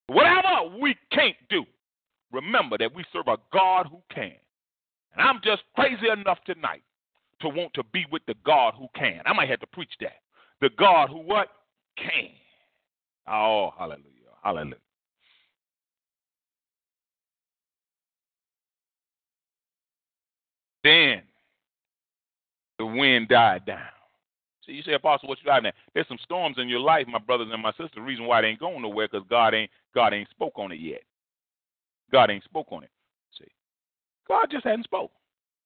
[0.09, 1.65] Whatever we can't do,
[2.33, 4.33] remember that we serve a God who can.
[5.13, 6.83] And I'm just crazy enough tonight
[7.41, 9.23] to want to be with the God who can.
[9.27, 10.21] I might have to preach that.
[10.61, 11.49] The God who what?
[11.97, 12.31] Can.
[13.29, 14.16] Oh, hallelujah.
[14.47, 14.77] Hallelujah.
[20.85, 21.23] Then
[22.79, 23.81] the wind died down.
[24.65, 25.73] See, you say, Apostle, what you got now?
[25.95, 27.91] There's some storms in your life, my brothers and my sisters.
[27.97, 30.79] The reason why they ain't going nowhere because God ain't God ain't spoke on it
[30.79, 31.03] yet.
[32.13, 32.91] God ain't spoke on it.
[33.37, 33.51] See,
[34.29, 35.11] God just hadn't spoke.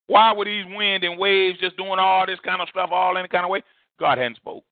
[0.06, 3.24] Why were these wind and waves just doing all this kind of stuff all in
[3.24, 3.62] the kind of way?
[3.98, 4.64] God hadn't spoke.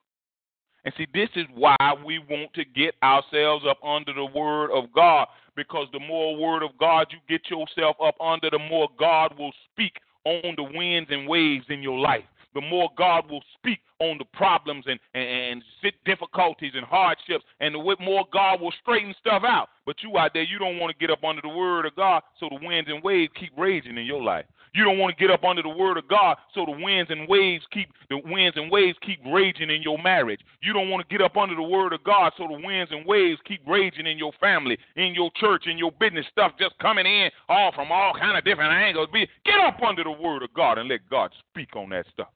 [0.88, 4.90] And see, this is why we want to get ourselves up under the Word of
[4.94, 9.38] God, because the more Word of God you get yourself up under, the more God
[9.38, 9.92] will speak
[10.24, 12.24] on the winds and waves in your life.
[12.58, 17.72] The more God will speak on the problems and, and, and difficulties and hardships, and
[17.72, 19.68] the more God will straighten stuff out.
[19.86, 22.24] But you out there, you don't want to get up under the word of God
[22.40, 24.44] so the winds and waves keep raging in your life.
[24.74, 27.28] You don't want to get up under the word of God so the winds and
[27.28, 30.40] waves keep the winds and waves keep raging in your marriage.
[30.60, 33.06] You don't want to get up under the word of God so the winds and
[33.06, 37.06] waves keep raging in your family, in your church, in your business stuff just coming
[37.06, 39.08] in all from all kind of different angles.
[39.12, 42.28] Get up under the word of God and let God speak on that stuff.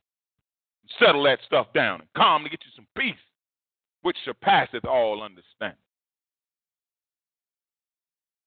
[0.99, 3.15] Settle that stuff down and calm to get you some peace,
[4.03, 5.79] which surpasseth all understanding.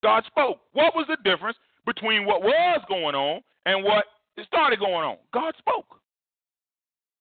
[0.04, 0.60] God spoke.
[0.74, 4.06] What was the difference between what was going on and what
[4.46, 5.18] started going on?
[5.34, 6.00] God spoke.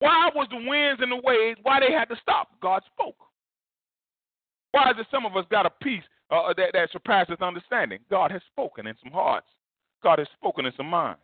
[0.01, 2.49] Why was the winds and the waves, why they had to stop?
[2.61, 3.17] God spoke.
[4.73, 8.01] Why is it some of us got a peace uh, that, that surpasses understanding?
[8.11, 9.47] God has spoken in some hearts.
[10.03, 11.21] God has spoken in some minds.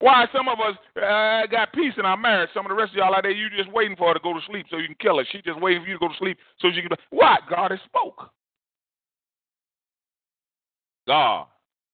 [0.00, 2.48] Why some of us uh, got peace in our marriage?
[2.54, 4.32] Some of the rest of y'all out there, you just waiting for her to go
[4.32, 5.24] to sleep so you can kill her.
[5.30, 6.90] She just waiting for you to go to sleep so she can.
[7.10, 7.36] Why?
[7.48, 8.30] God has spoke.
[11.06, 11.46] God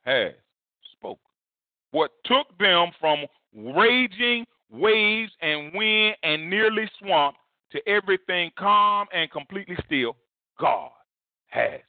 [0.04, 0.32] has
[0.92, 1.18] spoke.
[1.90, 7.40] What took them from raging waves and wind and nearly swamped
[7.72, 10.16] to everything calm and completely still,
[10.60, 10.90] God
[11.48, 11.80] has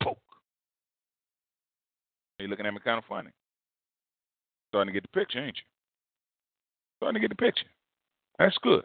[0.00, 0.18] spoke.
[2.38, 3.30] Are you looking at me kind of funny?
[4.70, 5.62] Starting to get the picture, ain't you?
[6.98, 7.66] Starting to get the picture.
[8.38, 8.84] That's good.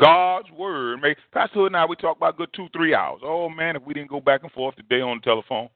[0.00, 1.00] God's word.
[1.32, 3.20] Pastor Hood and I, we talk about good two, three hours.
[3.22, 5.68] Oh, man, if we didn't go back and forth today on the telephone,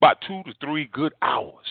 [0.00, 1.66] about two to three good hours.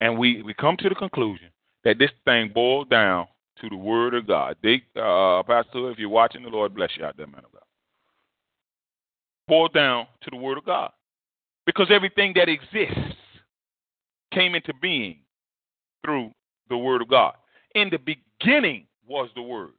[0.00, 1.48] And we, we come to the conclusion
[1.84, 3.26] that this thing boils down
[3.60, 4.56] to the Word of God.
[4.62, 7.62] They, uh, Pastor, if you're watching, the Lord bless you out there, man of God.
[9.46, 10.90] Boils down to the Word of God.
[11.66, 13.09] Because everything that exists
[14.32, 15.18] came into being
[16.04, 16.30] through
[16.68, 17.34] the Word of God.
[17.74, 19.72] In the beginning was the Word.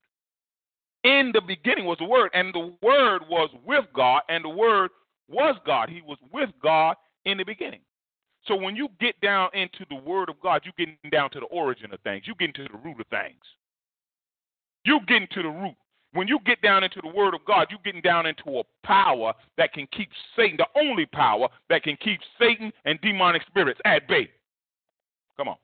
[1.03, 4.91] In the beginning was the Word, and the Word was with God, and the Word
[5.27, 5.89] was God.
[5.89, 6.95] He was with God
[7.25, 7.81] in the beginning.
[8.45, 11.45] So when you get down into the Word of God, you're getting down to the
[11.47, 12.23] origin of things.
[12.25, 13.41] You get into the root of things.
[14.83, 15.75] You get into the root.
[16.13, 19.33] When you get down into the Word of God, you're getting down into a power
[19.57, 24.07] that can keep Satan, the only power that can keep Satan and demonic spirits at
[24.07, 24.29] bay.
[25.41, 25.55] Come on.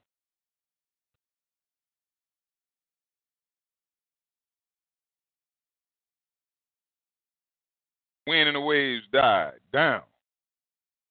[8.26, 10.02] wind and the waves died down,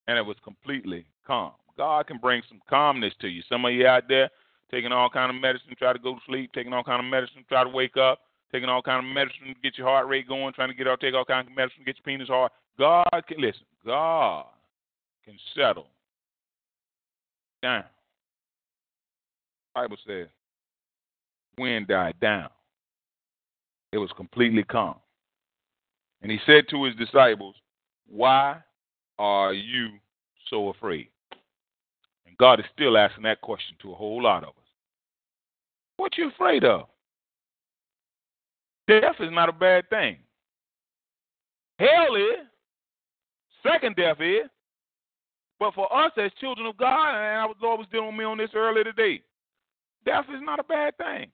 [0.06, 1.52] and it was completely calm.
[1.78, 3.42] God can bring some calmness to you.
[3.48, 4.28] Some of you out there
[4.70, 7.46] taking all kind of medicine, try to go to sleep, taking all kind of medicine,
[7.48, 8.20] try to wake up,
[8.52, 11.00] taking all kind of medicine to get your heart rate going, trying to get out,
[11.00, 12.52] take all kind of medicine to get your penis hard.
[12.78, 13.64] God can listen.
[13.86, 14.44] God
[15.24, 15.86] can settle
[17.62, 17.84] down.
[19.78, 20.26] Bible says,
[21.56, 22.48] wind died down.
[23.92, 24.96] It was completely calm.
[26.20, 27.54] And he said to his disciples,
[28.08, 28.56] Why
[29.20, 29.90] are you
[30.50, 31.06] so afraid?
[32.26, 34.68] And God is still asking that question to a whole lot of us.
[35.96, 36.88] What you afraid of?
[38.88, 40.16] Death is not a bad thing.
[41.78, 42.46] Hell is.
[43.62, 44.50] Second death is.
[45.60, 48.38] But for us as children of God, and the Lord was dealing with me on
[48.38, 49.22] this earlier today,
[50.08, 51.30] death is not a bad thing.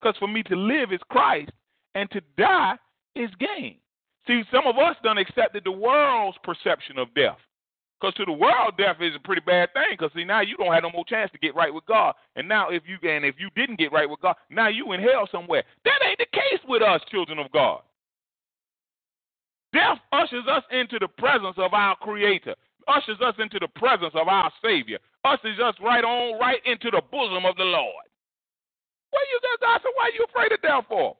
[0.00, 1.50] Because for me to live is Christ,
[1.94, 2.76] and to die
[3.14, 3.76] is gain.
[4.26, 7.38] See, some of us done accepted the world's perception of death.
[8.00, 9.92] Because to the world, death is a pretty bad thing.
[9.92, 12.14] Because see, now you don't have no more chance to get right with God.
[12.34, 15.00] And now, if you and if you didn't get right with God, now you in
[15.00, 15.62] hell somewhere.
[15.84, 17.80] That ain't the case with us, children of God.
[19.72, 22.54] Death ushers us into the presence of our Creator,
[22.88, 27.02] ushers us into the presence of our Savior, ushers us right on, right into the
[27.10, 28.06] bosom of the Lord.
[29.10, 29.92] What you guys asking?
[29.94, 31.16] Why are you afraid of death for?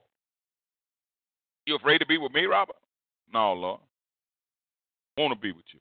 [1.66, 2.76] You afraid to be with me, Robert?
[3.32, 3.80] No, Lord.
[5.16, 5.80] Want to be with you.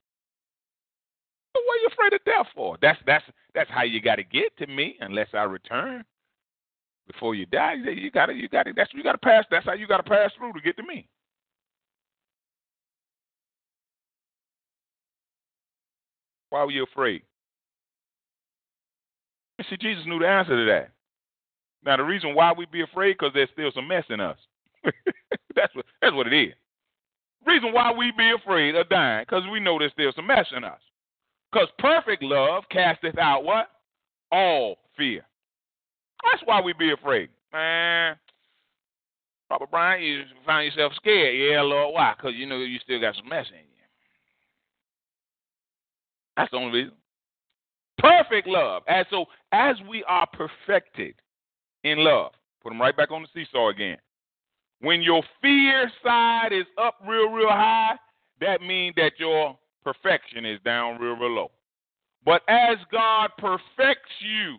[1.54, 2.78] What are you afraid of death for?
[2.82, 6.04] That's that's that's how you got to get to me, unless I return
[7.08, 7.76] before you die.
[7.76, 9.46] You got to you got to that's you got to pass.
[9.50, 11.08] That's how you got to pass through to get to me.
[16.50, 17.22] Why were you afraid?
[19.70, 20.92] See, Jesus knew the answer to that.
[21.84, 24.38] Now, the reason why we be afraid because there's still some mess in us.
[25.56, 26.54] that's what that's what it is.
[27.46, 30.64] Reason why we be afraid of dying, because we know there's still some mess in
[30.64, 30.80] us.
[31.52, 33.68] Because perfect love casteth out what?
[34.32, 35.26] All fear.
[36.24, 37.30] That's why we be afraid.
[37.52, 38.16] Man,
[39.50, 41.36] Robert Bryan, you find yourself scared.
[41.36, 42.14] Yeah, Lord, why?
[42.16, 43.66] Because you know you still got some mess in you.
[46.38, 46.94] That's the only reason.
[48.02, 48.84] Perfect love.
[48.88, 51.16] And so as we are perfected
[51.84, 52.32] in love,
[52.64, 53.98] put them right back on the seesaw again.
[54.82, 57.96] When your fear side is up real, real high,
[58.40, 61.52] that means that your perfection is down real, real low.
[62.26, 64.58] But as God perfects you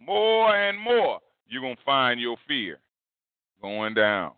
[0.00, 1.18] more and more,
[1.48, 2.78] you're going to find your fear
[3.60, 4.32] going down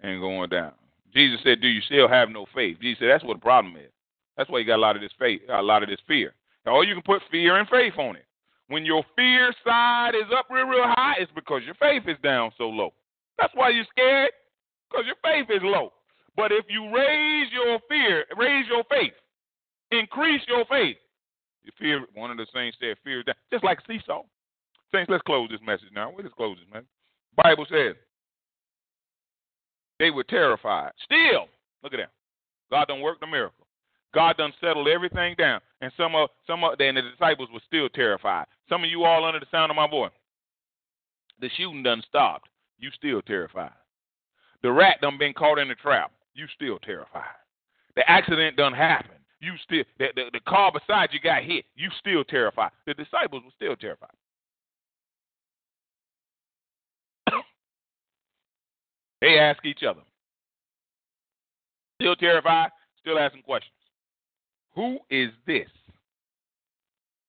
[0.00, 0.72] and going down.
[1.12, 2.78] Jesus said, Do you still have no faith?
[2.80, 3.90] Jesus said, That's what the problem is.
[4.36, 6.34] That's why you got a lot of this faith, a lot of this fear.
[6.66, 8.24] Now, you can put fear and faith on it.
[8.68, 12.50] When your fear side is up real, real high, it's because your faith is down
[12.56, 12.94] so low.
[13.38, 14.30] That's why you're scared,
[14.90, 15.92] because your faith is low.
[16.36, 19.12] But if you raise your fear, raise your faith,
[19.90, 20.96] increase your faith,
[21.62, 24.22] your fear, one of the saints said, fear down, just like seesaw.
[24.92, 26.12] Saints, let's close this message now.
[26.16, 26.88] Let's close this message.
[27.36, 27.96] Bible says
[29.98, 30.92] they were terrified.
[31.04, 31.46] Still,
[31.82, 32.10] look at that.
[32.70, 33.63] God don't work the miracle.
[34.14, 35.60] God done settled everything down.
[35.80, 38.46] And some of some of and the disciples were still terrified.
[38.68, 40.12] Some of you all under the sound of my voice.
[41.40, 42.48] The shooting done stopped.
[42.78, 43.72] You still terrified.
[44.62, 46.12] The rat done been caught in the trap.
[46.34, 47.24] You still terrified.
[47.96, 49.18] The accident done happened.
[49.40, 51.66] You still the, the, the car beside you got hit.
[51.74, 52.70] You still terrified.
[52.86, 54.10] The disciples were still terrified.
[59.20, 60.00] they ask each other.
[62.00, 63.72] Still terrified, still asking questions.
[64.74, 65.68] Who is this?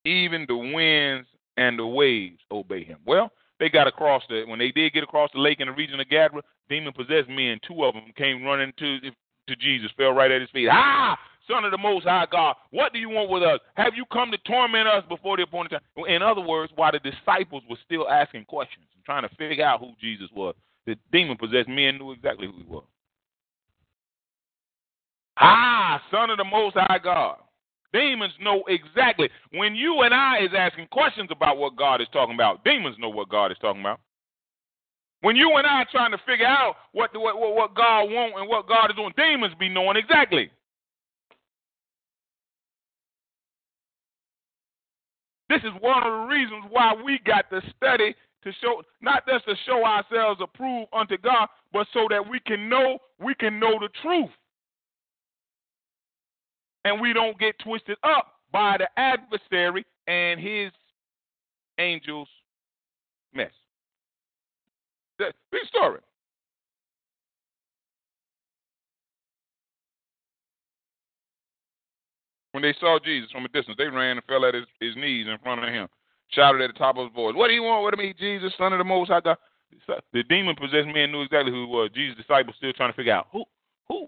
[0.06, 1.28] Even the winds
[1.58, 3.00] and the waves obey him.
[3.06, 6.00] Well, they got across the when they did get across the lake in the region
[6.00, 9.00] of Gadara, demon possessed men, two of them came running to
[9.48, 10.68] to Jesus, fell right at his feet.
[10.72, 11.18] Ah,
[11.48, 13.60] Son of the Most High God, what do you want with us?
[13.76, 16.06] Have you come to torment us before the appointed time?
[16.08, 19.80] In other words, while the disciples were still asking questions and trying to figure out
[19.80, 20.56] who Jesus was,
[20.88, 22.84] the demon possessed men knew exactly who he was.
[25.38, 27.38] Ah, Son of the Most High God.
[27.94, 29.30] Demons know exactly.
[29.54, 33.10] When you and I is asking questions about what God is talking about, demons know
[33.10, 34.00] what God is talking about.
[35.22, 38.50] When you and I are trying to figure out what, what, what God wants and
[38.50, 40.52] what God is doing, demons be knowing exactly.
[45.48, 48.14] This is one of the reasons why we got to study
[48.44, 52.68] to show not just to show ourselves approved unto God, but so that we can
[52.68, 54.30] know we can know the truth
[56.86, 60.72] and we don't get twisted up by the adversary and his
[61.80, 62.30] angels'
[63.34, 63.52] mess.
[65.18, 66.00] Big story.
[72.52, 75.28] When they saw Jesus from a distance, they ran and fell at his, his knees
[75.28, 75.90] in front of him,
[76.30, 78.72] shouted at the top of his voice, What do you want with me, Jesus, son
[78.72, 79.38] of the Most High God?
[80.14, 81.90] The demon possessed man knew exactly who he was.
[81.94, 83.44] Jesus' disciples still trying to figure out who,
[83.90, 84.08] who,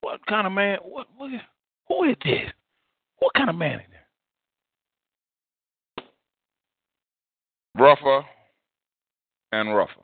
[0.00, 0.78] what kind of man?
[0.82, 1.06] What?
[1.16, 1.30] what
[1.88, 2.50] who is this?
[3.18, 3.86] What kind of man is
[5.96, 6.04] this?
[7.74, 8.22] Rougher
[9.52, 10.02] and rougher.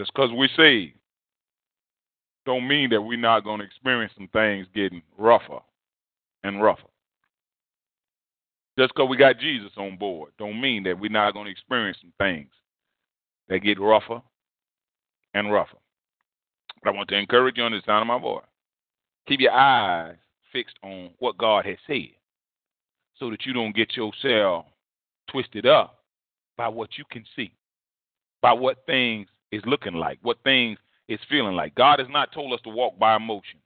[0.00, 0.94] Just because we say
[2.46, 5.58] don't mean that we're not going to experience some things getting rougher
[6.42, 6.88] and rougher.
[8.78, 11.98] Just because we got Jesus on board don't mean that we're not going to experience
[12.00, 12.48] some things
[13.50, 14.22] that get rougher
[15.34, 15.76] and rougher.
[16.82, 18.44] But I want to encourage you on the sound of my voice.
[19.28, 20.16] Keep your eyes
[20.52, 22.08] fixed on what God has said
[23.18, 24.64] so that you don't get yourself
[25.30, 25.98] twisted up
[26.56, 27.52] by what you can see,
[28.40, 30.78] by what things is looking like, what things
[31.08, 31.74] is feeling like.
[31.74, 33.62] God has not told us to walk by emotions.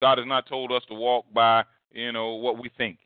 [0.00, 2.98] God has not told us to walk by, you know, what we think.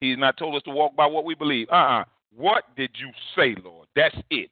[0.00, 1.68] He's not told us to walk by what we believe.
[1.70, 2.04] Uh-uh.
[2.36, 3.88] What did you say, Lord?
[3.94, 4.50] That's it.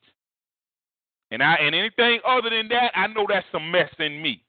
[1.30, 4.44] And I and anything other than that, I know that's some mess in me.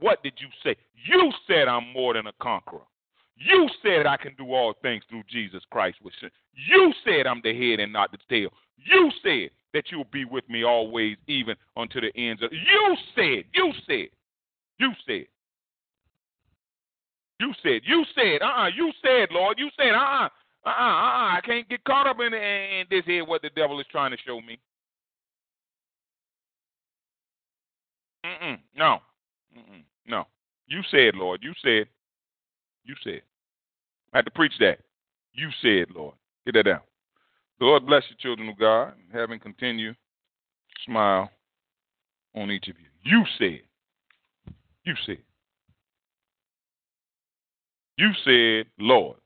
[0.00, 0.76] What did you say?
[1.06, 2.86] You said I'm more than a conqueror.
[3.36, 5.98] You said I can do all things through Jesus Christ.
[6.02, 6.14] Which
[6.52, 8.50] you said I'm the head and not the tail.
[8.76, 12.52] You said that you'll be with me always, even unto the ends of.
[12.52, 13.44] You said.
[13.54, 14.08] You said.
[14.78, 15.26] You said.
[17.40, 17.80] You said.
[17.84, 18.42] You said.
[18.42, 18.62] Uh.
[18.62, 19.58] uh You said, Lord.
[19.58, 19.94] You said.
[19.94, 20.24] Uh.
[20.26, 20.28] Uh.
[20.68, 20.82] Uh.
[20.82, 21.36] Uh.
[21.36, 24.16] I can't get caught up in, in this here what the devil is trying to
[24.26, 24.58] show me.
[28.24, 28.58] Mm-mm.
[28.76, 28.98] No.
[29.56, 29.82] Mm-mm.
[30.06, 30.24] No.
[30.66, 31.40] You said, Lord.
[31.42, 31.86] You said.
[32.84, 33.22] You said.
[34.12, 34.78] I had to preach that.
[35.32, 36.14] You said, Lord.
[36.44, 36.80] Get that down.
[37.58, 39.94] The Lord bless you, children of God, and having continue
[40.84, 41.30] smile
[42.34, 42.86] on each of you.
[43.02, 43.60] You said.
[44.84, 45.18] You said.
[47.96, 49.16] You said, Lord.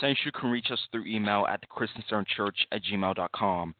[0.00, 3.74] Saints, you can reach us through email at thechristiancenterchurch at gmail.com.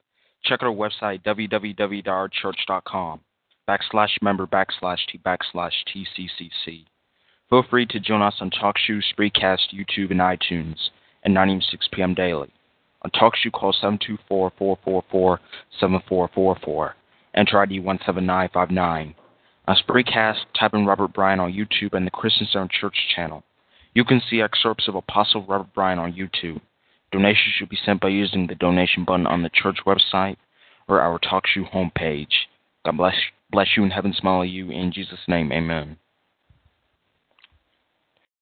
[0.45, 3.21] Check out our website, www.ourchurch.com,
[3.69, 6.85] backslash member backslash t backslash tccc.
[7.51, 10.77] Feel free to join us on TalkShoe, Spreecast, YouTube, and iTunes
[11.25, 11.61] at 9 a.m.
[11.61, 12.15] 6 p.m.
[12.15, 12.51] daily.
[13.03, 13.75] On TalkShoe, call
[14.31, 16.93] 724-444-7444.
[17.35, 19.15] Enter ID 17959.
[19.67, 23.43] On Spreecast, type in Robert Bryan on YouTube and the Christian Center Church channel.
[23.95, 26.61] You can see excerpts of Apostle Robert Bryan on YouTube.
[27.13, 30.37] Donations should be sent by using the donation button on the church website
[30.89, 32.33] or our TalkShoe homepage.
[32.85, 33.15] God bless,
[33.53, 34.71] bless you and heaven smile you.
[34.71, 35.97] In Jesus' name, amen.